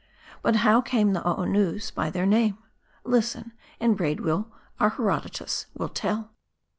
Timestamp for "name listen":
2.25-3.53